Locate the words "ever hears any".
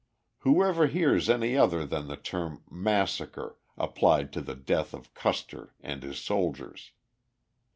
0.63-1.55